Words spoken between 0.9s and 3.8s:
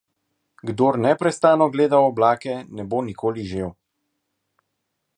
neprestano gleda v oblake, ne bo nikoli žel.